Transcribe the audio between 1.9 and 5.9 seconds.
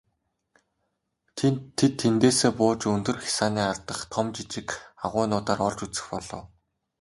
тэндээсээ бууж өндөр хясааны ар дахь том жижиг агуйнуудаар орж